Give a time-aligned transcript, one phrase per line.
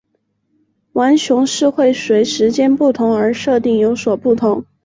[0.93, 4.65] 浣熊市会随时间不同而设定有所不同。